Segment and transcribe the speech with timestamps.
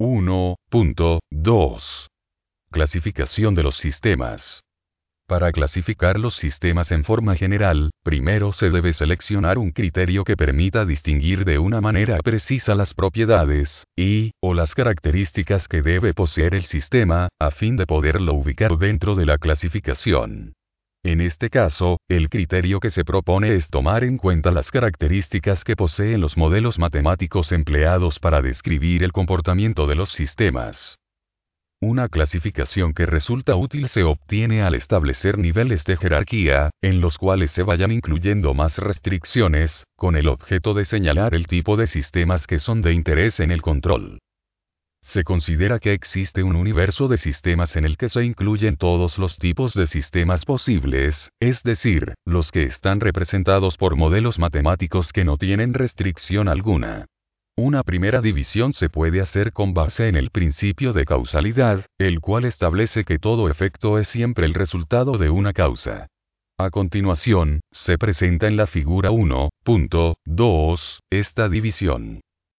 [0.00, 2.06] 1.2
[2.72, 4.64] Clasificación de los sistemas.
[5.28, 10.84] Para clasificar los sistemas en forma general, primero se debe seleccionar un criterio que permita
[10.84, 16.64] distinguir de una manera precisa las propiedades, y, o las características que debe poseer el
[16.64, 20.54] sistema, a fin de poderlo ubicar dentro de la clasificación.
[21.04, 25.76] En este caso, el criterio que se propone es tomar en cuenta las características que
[25.76, 30.96] poseen los modelos matemáticos empleados para describir el comportamiento de los sistemas.
[31.78, 37.50] Una clasificación que resulta útil se obtiene al establecer niveles de jerarquía, en los cuales
[37.50, 42.58] se vayan incluyendo más restricciones, con el objeto de señalar el tipo de sistemas que
[42.58, 44.20] son de interés en el control.
[45.04, 49.38] Se considera que existe un universo de sistemas en el que se incluyen todos los
[49.38, 55.36] tipos de sistemas posibles, es decir, los que están representados por modelos matemáticos que no
[55.36, 57.06] tienen restricción alguna.
[57.54, 62.46] Una primera división se puede hacer con base en el principio de causalidad, el cual
[62.46, 66.08] establece que todo efecto es siempre el resultado de una causa.
[66.58, 72.23] A continuación, se presenta en la figura 1.2 esta división.